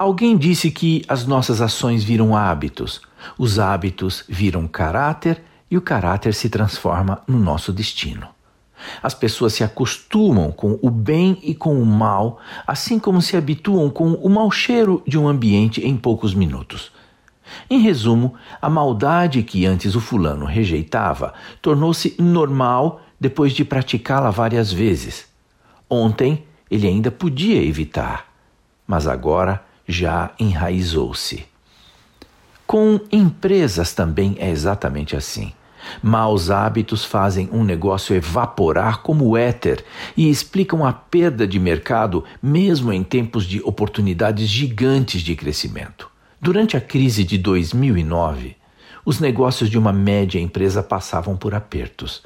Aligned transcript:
Alguém 0.00 0.38
disse 0.38 0.70
que 0.70 1.04
as 1.06 1.26
nossas 1.26 1.60
ações 1.60 2.02
viram 2.02 2.34
hábitos, 2.34 3.02
os 3.36 3.58
hábitos 3.58 4.24
viram 4.26 4.66
caráter 4.66 5.42
e 5.70 5.76
o 5.76 5.82
caráter 5.82 6.32
se 6.32 6.48
transforma 6.48 7.20
no 7.28 7.38
nosso 7.38 7.70
destino. 7.70 8.26
As 9.02 9.12
pessoas 9.12 9.52
se 9.52 9.62
acostumam 9.62 10.52
com 10.52 10.78
o 10.80 10.88
bem 10.88 11.38
e 11.42 11.54
com 11.54 11.78
o 11.78 11.84
mal, 11.84 12.40
assim 12.66 12.98
como 12.98 13.20
se 13.20 13.36
habituam 13.36 13.90
com 13.90 14.14
o 14.14 14.30
mau 14.30 14.50
cheiro 14.50 15.02
de 15.06 15.18
um 15.18 15.28
ambiente 15.28 15.86
em 15.86 15.98
poucos 15.98 16.32
minutos. 16.32 16.90
Em 17.68 17.80
resumo, 17.80 18.32
a 18.58 18.70
maldade 18.70 19.42
que 19.42 19.66
antes 19.66 19.94
o 19.94 20.00
fulano 20.00 20.46
rejeitava 20.46 21.34
tornou-se 21.60 22.16
normal 22.18 23.02
depois 23.20 23.52
de 23.52 23.66
praticá-la 23.66 24.30
várias 24.30 24.72
vezes. 24.72 25.26
Ontem 25.90 26.46
ele 26.70 26.86
ainda 26.86 27.10
podia 27.10 27.62
evitar, 27.62 28.32
mas 28.86 29.06
agora 29.06 29.68
já 29.90 30.30
enraizou-se. 30.38 31.44
Com 32.66 33.00
empresas 33.10 33.92
também 33.92 34.36
é 34.38 34.48
exatamente 34.48 35.16
assim. 35.16 35.52
Maus 36.02 36.50
hábitos 36.50 37.04
fazem 37.04 37.48
um 37.52 37.64
negócio 37.64 38.14
evaporar 38.14 39.02
como 39.02 39.26
o 39.26 39.36
éter 39.36 39.84
e 40.16 40.28
explicam 40.28 40.84
a 40.84 40.92
perda 40.92 41.46
de 41.46 41.58
mercado 41.58 42.24
mesmo 42.42 42.92
em 42.92 43.02
tempos 43.02 43.44
de 43.44 43.60
oportunidades 43.62 44.48
gigantes 44.48 45.22
de 45.22 45.34
crescimento. 45.34 46.08
Durante 46.40 46.76
a 46.76 46.80
crise 46.80 47.24
de 47.24 47.38
2009, 47.38 48.56
os 49.04 49.18
negócios 49.18 49.68
de 49.68 49.78
uma 49.78 49.92
média 49.92 50.38
empresa 50.38 50.82
passavam 50.82 51.36
por 51.36 51.54
apertos. 51.54 52.22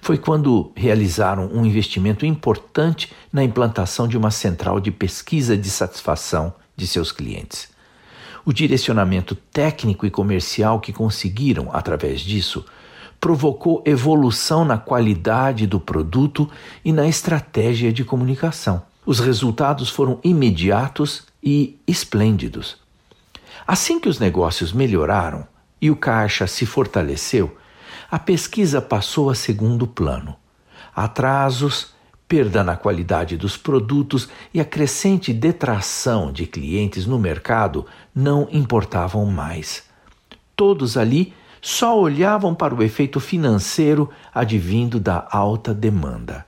Foi 0.00 0.18
quando 0.18 0.72
realizaram 0.74 1.48
um 1.52 1.64
investimento 1.64 2.26
importante 2.26 3.12
na 3.32 3.44
implantação 3.44 4.08
de 4.08 4.18
uma 4.18 4.30
central 4.30 4.80
de 4.80 4.90
pesquisa 4.90 5.56
de 5.56 5.70
satisfação 5.70 6.52
de 6.76 6.86
seus 6.86 7.10
clientes. 7.10 7.68
O 8.44 8.52
direcionamento 8.52 9.34
técnico 9.34 10.06
e 10.06 10.10
comercial 10.10 10.78
que 10.78 10.92
conseguiram 10.92 11.70
através 11.72 12.20
disso 12.20 12.64
provocou 13.20 13.82
evolução 13.84 14.64
na 14.64 14.78
qualidade 14.78 15.66
do 15.66 15.80
produto 15.80 16.48
e 16.84 16.92
na 16.92 17.08
estratégia 17.08 17.92
de 17.92 18.04
comunicação. 18.04 18.82
Os 19.04 19.20
resultados 19.20 19.88
foram 19.88 20.20
imediatos 20.22 21.24
e 21.42 21.78
esplêndidos. 21.86 22.76
Assim 23.66 23.98
que 23.98 24.08
os 24.08 24.18
negócios 24.18 24.72
melhoraram 24.72 25.46
e 25.80 25.90
o 25.90 25.96
caixa 25.96 26.46
se 26.46 26.66
fortaleceu, 26.66 27.56
a 28.10 28.18
pesquisa 28.18 28.80
passou 28.80 29.30
a 29.30 29.34
segundo 29.34 29.86
plano. 29.86 30.36
Atrasos, 30.94 31.95
perda 32.28 32.64
na 32.64 32.76
qualidade 32.76 33.36
dos 33.36 33.56
produtos 33.56 34.28
e 34.52 34.60
a 34.60 34.64
crescente 34.64 35.32
detração 35.32 36.32
de 36.32 36.46
clientes 36.46 37.06
no 37.06 37.18
mercado 37.18 37.86
não 38.14 38.48
importavam 38.50 39.24
mais. 39.26 39.84
Todos 40.56 40.96
ali 40.96 41.32
só 41.62 41.98
olhavam 41.98 42.54
para 42.54 42.74
o 42.74 42.82
efeito 42.82 43.20
financeiro 43.20 44.10
advindo 44.34 44.98
da 44.98 45.26
alta 45.30 45.72
demanda. 45.72 46.46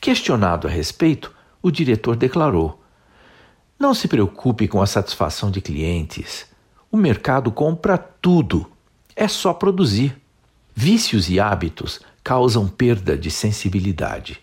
Questionado 0.00 0.66
a 0.66 0.70
respeito, 0.70 1.34
o 1.62 1.70
diretor 1.70 2.16
declarou: 2.16 2.80
Não 3.78 3.92
se 3.92 4.06
preocupe 4.06 4.68
com 4.68 4.80
a 4.80 4.86
satisfação 4.86 5.50
de 5.50 5.60
clientes. 5.60 6.46
O 6.90 6.96
mercado 6.96 7.50
compra 7.50 7.98
tudo. 7.98 8.66
É 9.14 9.26
só 9.28 9.52
produzir. 9.52 10.16
Vícios 10.74 11.28
e 11.28 11.40
hábitos 11.40 12.00
causam 12.22 12.68
perda 12.68 13.18
de 13.18 13.30
sensibilidade. 13.30 14.40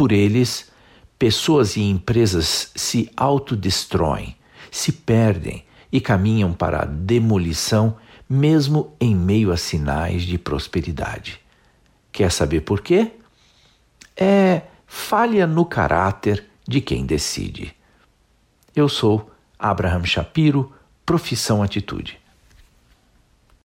Por 0.00 0.12
eles, 0.12 0.72
pessoas 1.18 1.76
e 1.76 1.82
empresas 1.82 2.72
se 2.74 3.10
autodestroem, 3.14 4.34
se 4.70 4.92
perdem 4.92 5.62
e 5.92 6.00
caminham 6.00 6.54
para 6.54 6.80
a 6.80 6.86
demolição 6.86 7.98
mesmo 8.26 8.96
em 8.98 9.14
meio 9.14 9.52
a 9.52 9.58
sinais 9.58 10.22
de 10.22 10.38
prosperidade. 10.38 11.38
Quer 12.10 12.32
saber 12.32 12.62
por 12.62 12.80
quê? 12.80 13.12
É 14.16 14.62
falha 14.86 15.46
no 15.46 15.66
caráter 15.66 16.46
de 16.66 16.80
quem 16.80 17.04
decide. 17.04 17.76
Eu 18.74 18.88
sou 18.88 19.30
Abraham 19.58 20.06
Shapiro, 20.06 20.72
profissão 21.04 21.62
atitude. 21.62 22.18